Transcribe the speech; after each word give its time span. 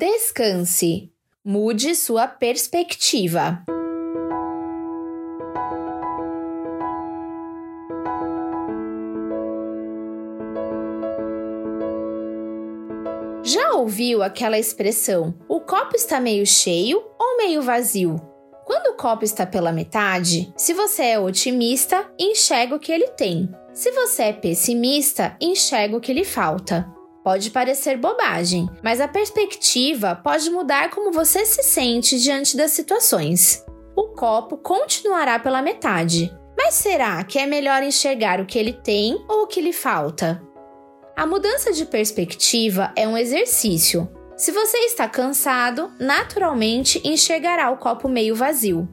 Descanse. 0.00 1.10
Mude 1.44 1.96
sua 1.96 2.28
perspectiva. 2.28 3.64
Já 13.42 13.72
ouviu 13.72 14.22
aquela 14.22 14.56
expressão: 14.56 15.34
o 15.48 15.58
copo 15.58 15.96
está 15.96 16.20
meio 16.20 16.46
cheio 16.46 17.02
ou 17.18 17.36
meio 17.36 17.60
vazio? 17.60 18.20
Quando 18.64 18.94
o 18.94 18.96
copo 18.96 19.24
está 19.24 19.44
pela 19.44 19.72
metade, 19.72 20.52
se 20.56 20.74
você 20.74 21.06
é 21.06 21.18
otimista, 21.18 22.08
enxerga 22.16 22.76
o 22.76 22.78
que 22.78 22.92
ele 22.92 23.08
tem. 23.08 23.52
Se 23.72 23.90
você 23.90 24.22
é 24.22 24.32
pessimista, 24.32 25.36
enxerga 25.40 25.96
o 25.96 26.00
que 26.00 26.12
lhe 26.12 26.24
falta. 26.24 26.97
Pode 27.28 27.50
parecer 27.50 27.98
bobagem, 27.98 28.70
mas 28.82 29.02
a 29.02 29.06
perspectiva 29.06 30.18
pode 30.24 30.48
mudar 30.48 30.88
como 30.88 31.12
você 31.12 31.44
se 31.44 31.62
sente 31.62 32.18
diante 32.18 32.56
das 32.56 32.70
situações. 32.70 33.62
O 33.94 34.04
copo 34.14 34.56
continuará 34.56 35.38
pela 35.38 35.60
metade, 35.60 36.34
mas 36.56 36.72
será 36.76 37.22
que 37.22 37.38
é 37.38 37.44
melhor 37.44 37.82
enxergar 37.82 38.40
o 38.40 38.46
que 38.46 38.58
ele 38.58 38.72
tem 38.72 39.22
ou 39.28 39.42
o 39.42 39.46
que 39.46 39.60
lhe 39.60 39.74
falta? 39.74 40.42
A 41.14 41.26
mudança 41.26 41.70
de 41.70 41.84
perspectiva 41.84 42.94
é 42.96 43.06
um 43.06 43.18
exercício. 43.18 44.08
Se 44.34 44.50
você 44.50 44.78
está 44.86 45.06
cansado, 45.06 45.92
naturalmente 46.00 46.98
enxergará 47.06 47.70
o 47.70 47.76
copo 47.76 48.08
meio 48.08 48.34
vazio. 48.34 48.88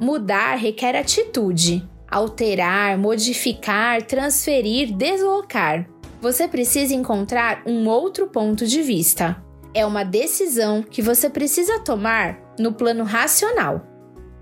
Mudar 0.00 0.54
requer 0.54 0.96
atitude. 0.96 1.86
Alterar, 2.10 2.96
modificar, 2.96 4.00
transferir, 4.00 4.96
deslocar. 4.96 5.86
Você 6.20 6.48
precisa 6.48 6.94
encontrar 6.94 7.62
um 7.66 7.88
outro 7.88 8.26
ponto 8.26 8.66
de 8.66 8.82
vista. 8.82 9.42
É 9.74 9.84
uma 9.84 10.04
decisão 10.04 10.82
que 10.82 11.02
você 11.02 11.28
precisa 11.28 11.80
tomar 11.80 12.38
no 12.58 12.72
plano 12.72 13.04
racional. 13.04 13.82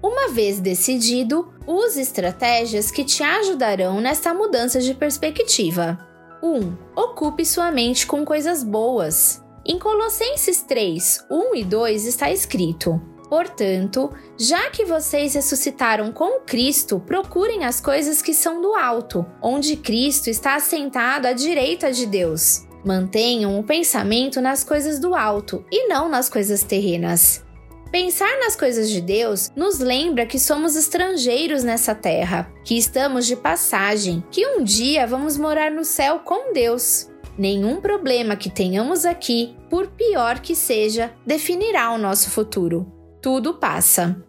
Uma 0.02 0.28
vez 0.28 0.60
decidido, 0.60 1.52
use 1.66 2.00
estratégias 2.00 2.90
que 2.90 3.04
te 3.04 3.22
ajudarão 3.22 4.00
nesta 4.00 4.32
mudança 4.32 4.80
de 4.80 4.94
perspectiva. 4.94 5.98
1. 6.42 6.76
Ocupe 6.94 7.44
sua 7.44 7.72
mente 7.72 8.06
com 8.06 8.24
coisas 8.24 8.62
boas. 8.62 9.42
Em 9.66 9.78
Colossenses 9.78 10.60
3, 10.62 11.27
1 11.30 11.54
e 11.54 11.64
2 11.64 12.04
está 12.04 12.30
escrito: 12.30 13.00
Portanto, 13.28 14.12
já 14.39 14.70
que 14.70 14.84
vocês 14.84 15.34
ressuscitaram 15.34 16.12
com 16.12 16.41
Cristo, 16.41 17.00
procurem 17.00 17.64
as 17.64 17.80
coisas 17.80 18.20
que 18.20 18.34
são 18.34 18.61
do 18.61 18.75
alto, 18.75 19.25
onde 19.42 19.77
Cristo 19.77 20.28
está 20.28 20.56
assentado 20.56 21.27
à 21.27 21.33
direita 21.33 21.92
de 21.92 22.06
Deus. 22.06 22.67
Mantenham 22.84 23.58
o 23.58 23.64
pensamento 23.64 24.41
nas 24.41 24.62
coisas 24.62 24.98
do 24.98 25.14
alto 25.14 25.64
e 25.72 25.89
não 25.89 26.08
nas 26.08 26.28
coisas 26.28 26.62
terrenas. 26.62 27.42
Pensar 27.91 28.41
nas 28.41 28.56
coisas 28.56 28.91
de 28.91 29.00
Deus 29.00 29.50
nos 29.55 29.78
lembra 29.78 30.27
que 30.27 30.39
somos 30.39 30.75
estrangeiros 30.75 31.62
nessa 31.62 31.95
terra, 31.95 32.52
que 32.64 32.77
estamos 32.77 33.25
de 33.25 33.36
passagem, 33.36 34.22
que 34.30 34.45
um 34.47 34.64
dia 34.64 35.06
vamos 35.06 35.39
morar 35.39 35.70
no 35.70 35.84
céu 35.84 36.19
com 36.19 36.52
Deus. 36.52 37.08
Nenhum 37.39 37.80
problema 37.80 38.36
que 38.36 38.50
tenhamos 38.50 39.05
aqui, 39.05 39.56
por 39.70 39.89
pior 39.89 40.41
que 40.41 40.55
seja, 40.55 41.12
definirá 41.25 41.92
o 41.92 41.98
nosso 41.98 42.30
futuro. 42.30 42.93
Tudo 43.25 43.55
passa. 43.55 44.22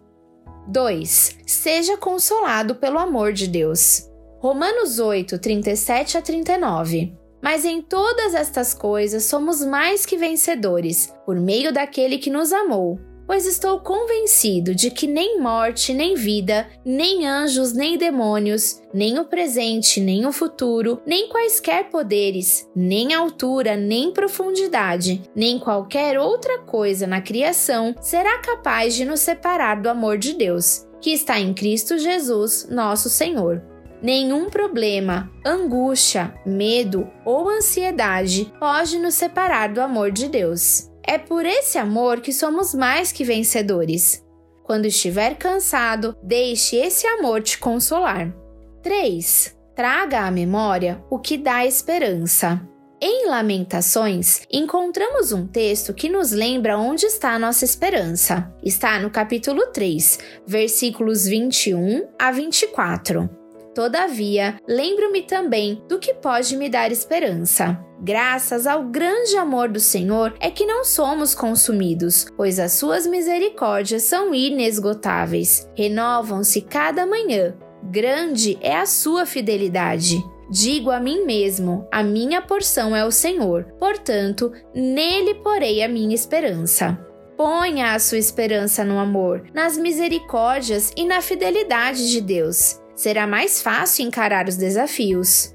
2. 0.68 1.40
Seja 1.46 1.98
consolado 1.98 2.76
pelo 2.76 2.98
amor 2.98 3.30
de 3.30 3.46
Deus. 3.46 4.08
Romanos 4.38 4.98
8, 4.98 5.38
37 5.38 6.16
a 6.16 6.22
39. 6.22 7.12
Mas 7.42 7.66
em 7.66 7.82
todas 7.82 8.32
estas 8.32 8.72
coisas 8.72 9.24
somos 9.24 9.62
mais 9.62 10.06
que 10.06 10.16
vencedores, 10.16 11.12
por 11.26 11.36
meio 11.38 11.74
daquele 11.74 12.16
que 12.16 12.30
nos 12.30 12.54
amou 12.54 12.98
pois 13.26 13.46
estou 13.46 13.80
convencido 13.80 14.74
de 14.74 14.90
que 14.90 15.06
nem 15.06 15.40
morte, 15.40 15.92
nem 15.92 16.14
vida, 16.14 16.66
nem 16.84 17.26
anjos, 17.26 17.72
nem 17.72 17.98
demônios, 17.98 18.80
nem 18.94 19.18
o 19.18 19.24
presente, 19.24 20.00
nem 20.00 20.24
o 20.24 20.32
futuro, 20.32 21.00
nem 21.04 21.28
quaisquer 21.28 21.90
poderes, 21.90 22.68
nem 22.74 23.12
altura, 23.12 23.76
nem 23.76 24.12
profundidade, 24.12 25.22
nem 25.34 25.58
qualquer 25.58 26.18
outra 26.18 26.60
coisa 26.60 27.06
na 27.06 27.20
criação 27.20 27.94
será 28.00 28.38
capaz 28.38 28.94
de 28.94 29.04
nos 29.04 29.20
separar 29.20 29.80
do 29.80 29.88
amor 29.88 30.16
de 30.16 30.34
Deus, 30.34 30.86
que 31.00 31.10
está 31.10 31.38
em 31.38 31.52
Cristo 31.52 31.98
Jesus, 31.98 32.68
nosso 32.70 33.08
Senhor. 33.08 33.62
Nenhum 34.02 34.50
problema, 34.50 35.30
angústia, 35.44 36.34
medo 36.44 37.10
ou 37.24 37.48
ansiedade 37.48 38.52
pode 38.60 38.98
nos 38.98 39.14
separar 39.14 39.72
do 39.72 39.80
amor 39.80 40.12
de 40.12 40.28
Deus. 40.28 40.90
É 41.06 41.18
por 41.18 41.46
esse 41.46 41.78
amor 41.78 42.20
que 42.20 42.32
somos 42.32 42.74
mais 42.74 43.12
que 43.12 43.22
vencedores. 43.22 44.24
Quando 44.64 44.86
estiver 44.86 45.36
cansado, 45.36 46.16
deixe 46.20 46.76
esse 46.76 47.06
amor 47.06 47.42
te 47.42 47.58
consolar. 47.58 48.34
3. 48.82 49.56
Traga 49.76 50.26
à 50.26 50.30
memória 50.30 51.04
o 51.08 51.18
que 51.20 51.38
dá 51.38 51.64
esperança. 51.64 52.60
Em 53.00 53.28
Lamentações, 53.28 54.40
encontramos 54.50 55.30
um 55.30 55.46
texto 55.46 55.94
que 55.94 56.08
nos 56.08 56.32
lembra 56.32 56.78
onde 56.78 57.06
está 57.06 57.34
a 57.34 57.38
nossa 57.38 57.64
esperança. 57.64 58.52
Está 58.64 58.98
no 58.98 59.10
capítulo 59.10 59.66
3, 59.66 60.18
versículos 60.46 61.26
21 61.26 62.08
a 62.18 62.32
24. 62.32 63.45
Todavia, 63.76 64.58
lembro-me 64.66 65.20
também 65.20 65.82
do 65.86 65.98
que 65.98 66.14
pode 66.14 66.56
me 66.56 66.66
dar 66.66 66.90
esperança. 66.90 67.78
Graças 68.00 68.66
ao 68.66 68.84
grande 68.84 69.36
amor 69.36 69.68
do 69.68 69.78
Senhor 69.78 70.34
é 70.40 70.50
que 70.50 70.64
não 70.64 70.82
somos 70.82 71.34
consumidos, 71.34 72.26
pois 72.38 72.58
as 72.58 72.72
suas 72.72 73.06
misericórdias 73.06 74.04
são 74.04 74.34
inesgotáveis, 74.34 75.70
renovam-se 75.76 76.62
cada 76.62 77.04
manhã. 77.04 77.54
Grande 77.82 78.56
é 78.62 78.74
a 78.74 78.86
sua 78.86 79.26
fidelidade. 79.26 80.24
Digo 80.50 80.90
a 80.90 80.98
mim 80.98 81.26
mesmo: 81.26 81.86
a 81.92 82.02
minha 82.02 82.40
porção 82.40 82.96
é 82.96 83.04
o 83.04 83.10
Senhor, 83.10 83.64
portanto, 83.78 84.50
nele 84.74 85.34
porei 85.34 85.82
a 85.82 85.88
minha 85.88 86.14
esperança. 86.14 86.98
Ponha 87.36 87.92
a 87.92 87.98
sua 87.98 88.16
esperança 88.16 88.82
no 88.86 88.98
amor, 88.98 89.44
nas 89.52 89.76
misericórdias 89.76 90.94
e 90.96 91.04
na 91.04 91.20
fidelidade 91.20 92.10
de 92.10 92.22
Deus 92.22 92.80
será 92.96 93.26
mais 93.26 93.62
fácil 93.62 94.06
encarar 94.06 94.48
os 94.48 94.56
desafios. 94.56 95.54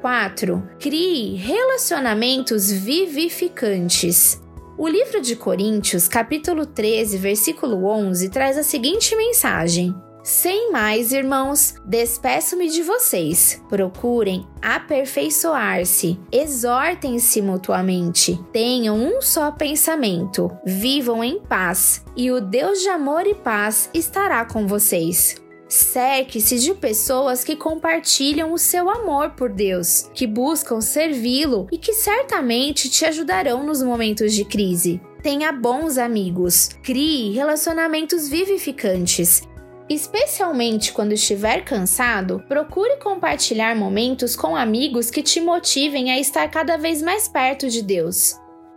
4. 0.00 0.66
Crie 0.80 1.36
relacionamentos 1.36 2.72
vivificantes. 2.72 4.40
O 4.78 4.88
livro 4.88 5.20
de 5.20 5.36
Coríntios, 5.36 6.08
capítulo 6.08 6.64
13, 6.64 7.18
versículo 7.18 7.84
11, 7.84 8.30
traz 8.30 8.56
a 8.56 8.62
seguinte 8.62 9.14
mensagem: 9.14 9.94
Sem 10.24 10.72
mais, 10.72 11.12
irmãos, 11.12 11.74
despeço-me 11.84 12.70
de 12.70 12.82
vocês. 12.82 13.62
Procurem 13.68 14.46
aperfeiçoar-se, 14.62 16.18
exortem-se 16.32 17.42
mutuamente, 17.42 18.42
tenham 18.54 18.96
um 18.96 19.20
só 19.20 19.52
pensamento, 19.52 20.50
vivam 20.64 21.22
em 21.22 21.38
paz, 21.40 22.02
e 22.16 22.30
o 22.30 22.40
Deus 22.40 22.80
de 22.80 22.88
amor 22.88 23.26
e 23.26 23.34
paz 23.34 23.90
estará 23.92 24.46
com 24.46 24.66
vocês. 24.66 25.36
Cerque-se 25.70 26.58
de 26.58 26.74
pessoas 26.74 27.44
que 27.44 27.54
compartilham 27.54 28.52
o 28.52 28.58
seu 28.58 28.90
amor 28.90 29.30
por 29.30 29.48
Deus, 29.48 30.10
que 30.12 30.26
buscam 30.26 30.80
servi-lo 30.80 31.68
e 31.70 31.78
que 31.78 31.92
certamente 31.92 32.90
te 32.90 33.04
ajudarão 33.04 33.64
nos 33.64 33.80
momentos 33.80 34.34
de 34.34 34.44
crise. 34.44 35.00
Tenha 35.22 35.52
bons 35.52 35.96
amigos, 35.96 36.70
crie 36.82 37.30
relacionamentos 37.30 38.28
vivificantes. 38.28 39.42
Especialmente 39.88 40.92
quando 40.92 41.12
estiver 41.12 41.64
cansado, 41.64 42.42
procure 42.48 42.96
compartilhar 42.96 43.76
momentos 43.76 44.34
com 44.34 44.56
amigos 44.56 45.08
que 45.08 45.22
te 45.22 45.40
motivem 45.40 46.10
a 46.10 46.18
estar 46.18 46.50
cada 46.50 46.76
vez 46.78 47.00
mais 47.00 47.28
perto 47.28 47.68
de 47.68 47.80
Deus. 47.80 48.34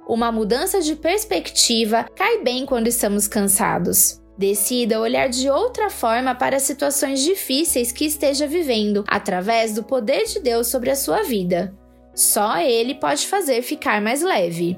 Uma 0.08 0.32
mudança 0.32 0.80
de 0.80 0.96
perspectiva 0.96 2.06
cai 2.16 2.44
bem 2.44 2.68
quando 2.68 2.88
estamos 2.88 3.28
cansados. 3.28 4.23
Decida 4.38 5.00
olhar 5.00 5.30
de 5.30 5.50
outra 5.50 5.90
forma 5.90 6.34
para 6.34 6.60
situações 6.60 7.22
difíceis 7.22 7.92
que 7.92 8.06
esteja 8.06 8.48
vivendo, 8.48 9.04
através 9.08 9.74
do 9.74 9.84
poder 9.84 10.26
de 10.26 10.40
Deus 10.40 10.68
sobre 10.68 10.90
a 10.90 10.96
sua 10.96 11.24
vida. 11.24 11.74
Só 12.16 12.58
Ele 12.60 12.96
pode 12.96 13.28
fazer 13.28 13.62
ficar 13.62 14.02
mais 14.02 14.22
leve. 14.22 14.78